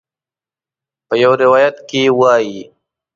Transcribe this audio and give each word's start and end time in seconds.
په 1.07 1.13
یو 1.23 1.31
روایت 1.43 1.75
کې 1.89 2.01
وایي. 2.19 2.61